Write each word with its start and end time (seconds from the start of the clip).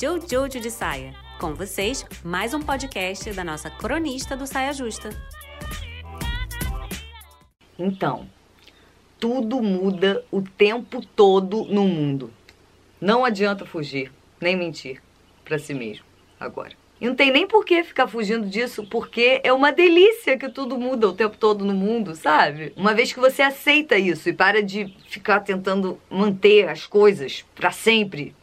Jojo 0.00 0.58
de 0.58 0.70
Saia. 0.70 1.14
Com 1.38 1.52
vocês, 1.52 2.06
mais 2.24 2.54
um 2.54 2.60
podcast 2.60 3.30
da 3.34 3.44
nossa 3.44 3.68
cronista 3.68 4.34
do 4.34 4.46
Saia 4.46 4.72
Justa. 4.72 5.10
Então, 7.78 8.26
tudo 9.18 9.60
muda 9.60 10.24
o 10.30 10.40
tempo 10.40 11.04
todo 11.14 11.66
no 11.66 11.86
mundo. 11.86 12.32
Não 12.98 13.26
adianta 13.26 13.66
fugir, 13.66 14.10
nem 14.40 14.56
mentir 14.56 15.02
para 15.44 15.58
si 15.58 15.74
mesmo 15.74 16.06
agora. 16.38 16.72
E 16.98 17.06
não 17.06 17.14
tem 17.14 17.30
nem 17.30 17.46
por 17.46 17.62
que 17.62 17.84
ficar 17.84 18.08
fugindo 18.08 18.48
disso, 18.48 18.86
porque 18.90 19.42
é 19.44 19.52
uma 19.52 19.70
delícia 19.70 20.38
que 20.38 20.48
tudo 20.48 20.78
muda 20.78 21.10
o 21.10 21.14
tempo 21.14 21.36
todo 21.36 21.62
no 21.62 21.74
mundo, 21.74 22.14
sabe? 22.14 22.72
Uma 22.74 22.94
vez 22.94 23.12
que 23.12 23.20
você 23.20 23.42
aceita 23.42 23.98
isso 23.98 24.30
e 24.30 24.32
para 24.32 24.62
de 24.62 24.94
ficar 25.08 25.40
tentando 25.40 26.00
manter 26.08 26.70
as 26.70 26.86
coisas 26.86 27.44
para 27.54 27.70
sempre, 27.70 28.34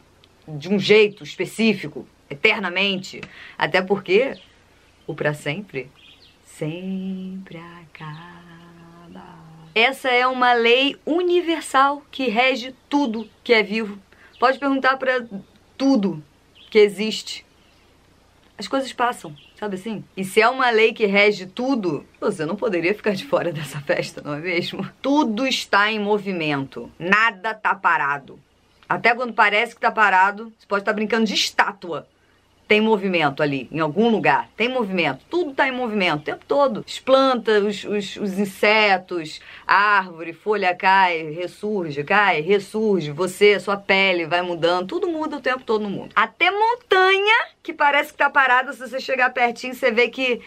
de 0.56 0.68
um 0.68 0.78
jeito 0.78 1.22
específico, 1.24 2.06
eternamente. 2.30 3.20
Até 3.56 3.82
porque 3.82 4.34
o 5.06 5.14
para 5.14 5.34
sempre 5.34 5.90
sempre 6.44 7.58
acaba. 7.58 9.38
Essa 9.74 10.08
é 10.08 10.26
uma 10.26 10.52
lei 10.54 10.96
universal 11.06 12.02
que 12.10 12.28
rege 12.28 12.74
tudo 12.88 13.28
que 13.44 13.52
é 13.52 13.62
vivo. 13.62 13.98
Pode 14.40 14.58
perguntar 14.58 14.96
para 14.96 15.24
tudo 15.76 16.22
que 16.68 16.78
existe 16.78 17.46
as 18.58 18.66
coisas 18.66 18.92
passam, 18.92 19.36
sabe 19.54 19.76
assim? 19.76 20.04
E 20.16 20.24
se 20.24 20.40
é 20.40 20.48
uma 20.48 20.68
lei 20.68 20.92
que 20.92 21.06
rege 21.06 21.46
tudo, 21.46 22.04
você 22.20 22.44
não 22.44 22.56
poderia 22.56 22.92
ficar 22.92 23.14
de 23.14 23.24
fora 23.24 23.52
dessa 23.52 23.80
festa, 23.80 24.20
não 24.20 24.34
é 24.34 24.40
mesmo? 24.40 24.84
Tudo 25.00 25.46
está 25.46 25.92
em 25.92 26.00
movimento, 26.00 26.90
nada 26.98 27.54
tá 27.54 27.72
parado. 27.72 28.40
Até 28.88 29.14
quando 29.14 29.32
parece 29.32 29.74
que 29.74 29.80
tá 29.80 29.90
parado, 29.90 30.52
você 30.58 30.66
pode 30.66 30.82
estar 30.82 30.92
brincando 30.92 31.26
de 31.26 31.34
estátua 31.34 32.06
tem 32.68 32.82
movimento 32.82 33.42
ali, 33.42 33.66
em 33.72 33.80
algum 33.80 34.10
lugar. 34.10 34.50
Tem 34.54 34.68
movimento. 34.68 35.24
Tudo 35.30 35.52
está 35.52 35.66
em 35.66 35.72
movimento 35.72 36.20
o 36.20 36.24
tempo 36.24 36.44
todo. 36.46 36.84
As 36.86 36.98
plantas, 36.98 37.64
os, 37.64 37.84
os, 37.84 38.16
os, 38.16 38.38
insetos, 38.38 39.40
árvore, 39.66 40.34
folha 40.34 40.74
cai, 40.76 41.30
ressurge, 41.30 42.04
cai, 42.04 42.42
ressurge. 42.42 43.10
Você, 43.10 43.58
sua 43.58 43.78
pele 43.78 44.26
vai 44.26 44.42
mudando. 44.42 44.86
Tudo 44.86 45.08
muda 45.08 45.38
o 45.38 45.40
tempo 45.40 45.64
todo 45.64 45.82
no 45.82 45.88
mundo. 45.88 46.12
Até 46.14 46.50
montanha, 46.50 47.46
que 47.62 47.72
parece 47.72 48.10
que 48.10 48.16
está 48.16 48.28
parada, 48.28 48.74
se 48.74 48.80
você 48.80 49.00
chegar 49.00 49.30
pertinho, 49.30 49.74
você 49.74 49.90
vê 49.90 50.08
que 50.08 50.42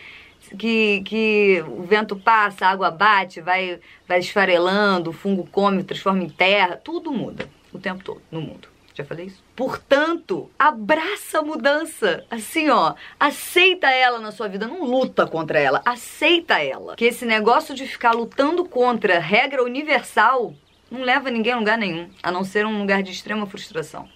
que, 0.57 1.01
que 1.05 1.63
o 1.65 1.83
vento 1.83 2.15
passa, 2.15 2.65
a 2.65 2.71
água 2.71 2.91
bate, 2.91 3.39
vai, 3.39 3.79
vai 4.05 4.19
esfarelando, 4.19 5.11
o 5.11 5.13
fungo 5.13 5.47
come, 5.49 5.81
transforma 5.81 6.23
em 6.23 6.29
terra, 6.29 6.75
tudo 6.75 7.09
muda 7.09 7.47
o 7.73 7.79
tempo 7.79 8.03
todo 8.03 8.21
no 8.31 8.41
mundo. 8.41 8.67
Já 8.93 9.05
falei 9.05 9.27
isso? 9.27 9.41
Portanto, 9.55 10.49
abraça 10.59 11.39
a 11.39 11.41
mudança. 11.41 12.25
Assim, 12.29 12.69
ó, 12.69 12.93
aceita 13.19 13.89
ela 13.89 14.19
na 14.19 14.31
sua 14.31 14.47
vida, 14.47 14.67
não 14.67 14.83
luta 14.83 15.25
contra 15.25 15.59
ela, 15.59 15.81
aceita 15.85 16.61
ela. 16.61 16.95
Que 16.95 17.05
esse 17.05 17.25
negócio 17.25 17.73
de 17.73 17.87
ficar 17.87 18.11
lutando 18.11 18.65
contra 18.65 19.19
regra 19.19 19.63
universal 19.63 20.53
não 20.89 21.01
leva 21.01 21.31
ninguém 21.31 21.53
a 21.53 21.57
lugar 21.57 21.77
nenhum, 21.77 22.09
a 22.21 22.31
não 22.31 22.43
ser 22.43 22.65
um 22.65 22.79
lugar 22.79 23.01
de 23.01 23.11
extrema 23.11 23.47
frustração. 23.47 24.09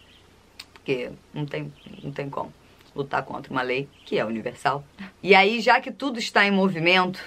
Porque 0.73 1.09
não 1.33 1.45
tem, 1.45 1.73
não 2.03 2.11
tem 2.11 2.29
como 2.29 2.53
lutar 2.93 3.23
contra 3.23 3.51
uma 3.51 3.61
lei 3.61 3.87
que 4.05 4.17
é 4.17 4.25
universal. 4.25 4.83
E 5.23 5.33
aí, 5.33 5.61
já 5.61 5.79
que 5.79 5.91
tudo 5.91 6.19
está 6.19 6.45
em 6.45 6.51
movimento, 6.51 7.21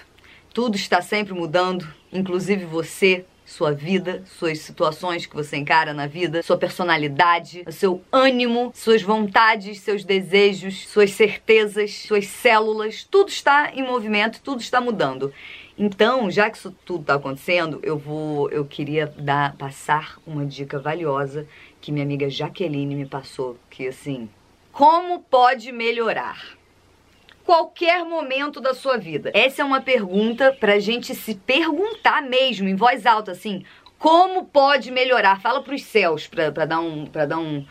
tudo 0.52 0.76
está 0.76 1.00
sempre 1.00 1.32
mudando, 1.32 1.86
inclusive 2.12 2.64
você, 2.64 3.24
sua 3.48 3.72
vida, 3.72 4.22
suas 4.26 4.58
situações 4.58 5.24
que 5.24 5.34
você 5.34 5.56
encara 5.56 5.94
na 5.94 6.06
vida, 6.06 6.42
sua 6.42 6.58
personalidade, 6.58 7.64
o 7.66 7.72
seu 7.72 8.02
ânimo, 8.12 8.70
suas 8.74 9.00
vontades, 9.00 9.80
seus 9.80 10.04
desejos, 10.04 10.86
suas 10.86 11.12
certezas, 11.12 11.94
suas 11.94 12.26
células, 12.26 13.04
tudo 13.10 13.30
está 13.30 13.72
em 13.74 13.82
movimento, 13.82 14.42
tudo 14.44 14.60
está 14.60 14.82
mudando. 14.82 15.32
Então, 15.78 16.30
já 16.30 16.50
que 16.50 16.58
isso 16.58 16.74
tudo 16.84 17.00
está 17.00 17.14
acontecendo, 17.14 17.80
eu 17.82 17.96
vou, 17.96 18.50
eu 18.50 18.66
queria 18.66 19.06
dar, 19.16 19.56
passar 19.56 20.18
uma 20.26 20.44
dica 20.44 20.78
valiosa 20.78 21.46
que 21.80 21.90
minha 21.90 22.04
amiga 22.04 22.28
Jaqueline 22.28 22.94
me 22.94 23.06
passou, 23.06 23.56
que 23.70 23.88
assim, 23.88 24.28
como 24.70 25.20
pode 25.20 25.72
melhorar? 25.72 26.57
Qualquer 27.48 28.04
momento 28.04 28.60
da 28.60 28.74
sua 28.74 28.98
vida? 28.98 29.30
Essa 29.32 29.62
é 29.62 29.64
uma 29.64 29.80
pergunta 29.80 30.54
pra 30.60 30.78
gente 30.78 31.14
se 31.14 31.34
perguntar 31.34 32.20
mesmo, 32.20 32.68
em 32.68 32.76
voz 32.76 33.06
alta, 33.06 33.32
assim. 33.32 33.64
Como 33.98 34.44
pode 34.44 34.90
melhorar? 34.90 35.40
Fala 35.40 35.62
pros 35.62 35.82
céus 35.82 36.26
pra, 36.26 36.52
pra 36.52 36.66
dar 36.66 36.80
um. 36.80 37.06
Pra 37.06 37.24
dar 37.24 37.38
um 37.38 37.64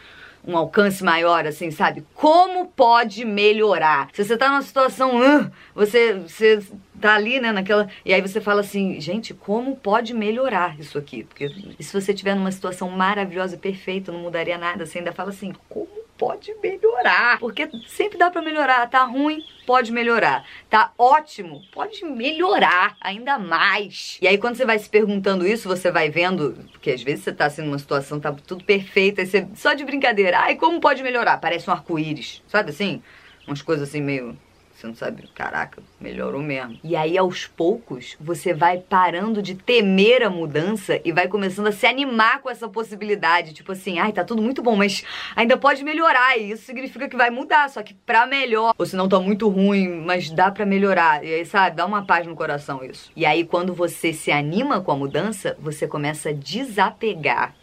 um 0.47 0.55
alcance 0.55 1.03
maior, 1.03 1.45
assim, 1.45 1.69
sabe? 1.71 2.05
Como 2.13 2.67
pode 2.67 3.25
melhorar? 3.25 4.07
Se 4.13 4.23
você 4.23 4.37
tá 4.37 4.47
numa 4.47 4.61
situação, 4.61 5.17
uh, 5.17 5.51
você, 5.75 6.13
você 6.13 6.63
tá 7.01 7.15
ali, 7.15 7.41
né, 7.41 7.51
naquela. 7.51 7.89
E 8.05 8.13
aí 8.13 8.21
você 8.21 8.39
fala 8.39 8.61
assim, 8.61 8.99
gente, 9.01 9.33
como 9.33 9.75
pode 9.75 10.13
melhorar 10.13 10.79
isso 10.79 10.97
aqui? 10.97 11.25
Porque 11.25 11.49
se 11.79 11.91
você 11.91 12.13
tiver 12.13 12.33
numa 12.33 12.51
situação 12.51 12.89
maravilhosa 12.89 13.55
e 13.55 13.59
perfeita, 13.59 14.09
não 14.09 14.21
mudaria 14.21 14.57
nada, 14.57 14.85
você 14.85 14.99
ainda 14.99 15.11
fala 15.11 15.31
assim, 15.31 15.53
como 15.67 15.86
pode 16.17 16.53
melhorar. 16.61 17.39
Porque 17.39 17.69
sempre 17.87 18.17
dá 18.17 18.29
para 18.29 18.41
melhorar. 18.41 18.89
Tá 18.89 19.03
ruim, 19.03 19.43
pode 19.65 19.91
melhorar. 19.91 20.45
Tá 20.69 20.91
ótimo, 20.97 21.61
pode 21.71 22.03
melhorar 22.05 22.95
ainda 22.99 23.37
mais. 23.37 24.17
E 24.21 24.27
aí 24.27 24.37
quando 24.37 24.55
você 24.55 24.65
vai 24.65 24.79
se 24.79 24.89
perguntando 24.89 25.47
isso, 25.47 25.67
você 25.67 25.91
vai 25.91 26.09
vendo, 26.09 26.57
porque 26.71 26.91
às 26.91 27.03
vezes 27.03 27.23
você 27.23 27.31
tá 27.31 27.45
assim 27.45 27.61
numa 27.61 27.79
situação, 27.79 28.19
tá 28.19 28.33
tudo 28.33 28.63
perfeito, 28.63 29.21
aí 29.21 29.27
você, 29.27 29.47
só 29.55 29.73
de 29.73 29.85
brincadeira, 29.85 30.39
ai, 30.39 30.55
como 30.55 30.79
pode 30.79 31.03
melhorar? 31.03 31.37
Parece 31.37 31.69
um 31.69 31.73
arco-íris, 31.73 32.41
sabe 32.47 32.71
assim? 32.71 33.01
Umas 33.45 33.61
coisas 33.61 33.87
assim 33.87 34.01
meio 34.01 34.37
você 34.77 34.85
não 34.85 34.93
sabe, 34.93 35.27
caraca, 35.33 35.81
melhorou 35.99 36.39
mesmo. 36.39 36.79
E 36.83 36.95
aí, 36.95 37.17
aos 37.17 37.47
poucos, 37.47 38.15
você 38.21 38.53
vai 38.53 38.77
parando 38.77 39.41
de 39.41 39.55
temer 39.55 40.21
a 40.21 40.29
mudança 40.29 41.01
e 41.03 41.11
vai 41.11 41.27
começando 41.27 41.65
a 41.65 41.71
se 41.71 41.87
animar 41.87 42.41
com 42.43 42.49
essa 42.49 42.69
possibilidade. 42.69 43.55
Tipo 43.55 43.71
assim, 43.71 43.97
ai, 43.97 44.11
tá 44.11 44.23
tudo 44.23 44.39
muito 44.39 44.61
bom, 44.61 44.75
mas 44.75 45.03
ainda 45.35 45.57
pode 45.57 45.83
melhorar. 45.83 46.37
E 46.37 46.51
isso 46.51 46.63
significa 46.63 47.09
que 47.09 47.17
vai 47.17 47.31
mudar, 47.31 47.71
só 47.71 47.81
que 47.81 47.95
pra 47.95 48.27
melhor. 48.27 48.75
Ou 48.77 48.85
se 48.85 48.95
não 48.95 49.09
tá 49.09 49.19
muito 49.19 49.49
ruim, 49.49 49.87
mas 50.05 50.29
dá 50.29 50.51
pra 50.51 50.63
melhorar. 50.63 51.23
E 51.23 51.33
aí, 51.33 51.45
sabe, 51.45 51.75
dá 51.75 51.83
uma 51.83 52.05
paz 52.05 52.27
no 52.27 52.35
coração 52.35 52.85
isso. 52.85 53.11
E 53.15 53.25
aí, 53.25 53.43
quando 53.43 53.73
você 53.73 54.13
se 54.13 54.31
anima 54.31 54.79
com 54.79 54.91
a 54.91 54.95
mudança, 54.95 55.57
você 55.59 55.87
começa 55.87 56.29
a 56.29 56.33
desapegar 56.33 57.55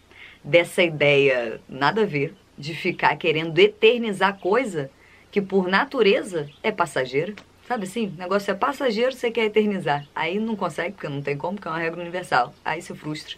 dessa 0.43 0.83
ideia 0.83 1.61
nada 1.69 2.03
a 2.03 2.07
ver 2.07 2.35
de 2.59 2.75
ficar 2.75 3.15
querendo 3.17 3.57
eternizar 3.57 4.37
coisa 4.41 4.91
que 5.35 5.43
por 5.43 5.67
natureza 5.67 6.49
é 6.63 6.71
passageira. 6.71 7.35
Sabe 7.67 7.87
assim? 7.87 8.07
O 8.07 8.21
negócio 8.21 8.53
é 8.53 8.55
passageiro, 8.55 9.11
você 9.11 9.33
quer 9.33 9.47
eternizar. 9.47 10.07
Aí 10.15 10.39
não 10.39 10.55
consegue, 10.55 10.93
porque 10.93 11.09
não 11.09 11.21
tem 11.21 11.37
como, 11.37 11.57
porque 11.57 11.67
é 11.67 11.73
uma 11.73 11.81
regra 11.81 12.01
universal. 12.01 12.55
Aí 12.65 12.81
se 12.81 12.95
frustra, 12.95 13.35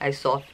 aí 0.00 0.10
sofre. 0.10 0.48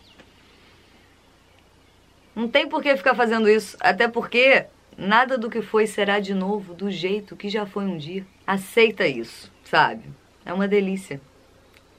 Não 2.34 2.48
tem 2.48 2.68
por 2.68 2.82
que 2.82 2.96
ficar 2.96 3.14
fazendo 3.14 3.48
isso, 3.48 3.76
até 3.78 4.08
porque 4.08 4.66
nada 4.98 5.38
do 5.38 5.48
que 5.48 5.62
foi 5.62 5.86
será 5.86 6.18
de 6.18 6.34
novo 6.34 6.74
do 6.74 6.90
jeito 6.90 7.36
que 7.36 7.48
já 7.48 7.64
foi 7.64 7.84
um 7.84 7.96
dia. 7.96 8.26
Aceita 8.44 9.06
isso, 9.06 9.48
sabe? 9.62 10.02
É 10.44 10.52
uma 10.52 10.66
delícia. 10.66 11.20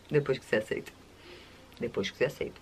Depois 0.09 0.38
que 0.38 0.44
você 0.44 0.58
aceita. 0.58 0.91
Depois 1.79 2.12
que 2.12 2.18
você 2.18 2.25
aceita. 2.25 2.59